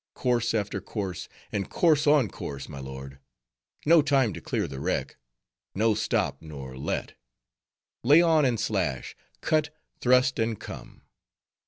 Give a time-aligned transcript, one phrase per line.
[0.15, 3.19] Course after course, and course on course, my lord;
[3.85, 5.15] no time to clear the wreck;
[5.75, 7.13] no stop nor let;
[8.03, 9.69] lay on and slash; cut,
[10.01, 11.03] thrust, and come.